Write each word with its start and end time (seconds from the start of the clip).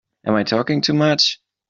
Am 0.25 0.33
I 0.33 0.41
talking 0.41 0.81
too 0.81 0.95
much? 0.95 1.39